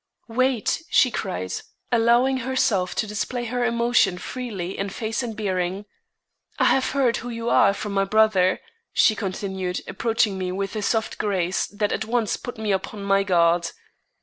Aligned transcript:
"Wait," 0.29 0.81
she 0.89 1.11
cried, 1.11 1.53
allowing 1.91 2.37
herself 2.37 2.95
to 2.95 3.05
display 3.05 3.45
her 3.45 3.63
emotion 3.63 4.17
freely 4.17 4.75
in 4.75 4.89
face 4.89 5.21
and 5.21 5.35
bearing. 5.37 5.85
"I 6.57 6.63
have 6.65 6.89
heard 6.89 7.17
who 7.17 7.29
you 7.29 7.51
are 7.51 7.71
from 7.71 7.91
my 7.91 8.05
brother," 8.05 8.59
she 8.93 9.15
continued, 9.15 9.81
approaching 9.87 10.39
me 10.39 10.51
with 10.51 10.75
a 10.75 10.81
soft 10.81 11.19
grace 11.19 11.67
that 11.67 11.91
at 11.91 12.05
once 12.05 12.35
put 12.35 12.57
me 12.57 12.71
upon 12.71 13.03
my 13.03 13.21
guard. 13.21 13.69